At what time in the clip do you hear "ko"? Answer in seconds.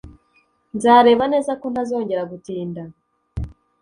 1.61-1.65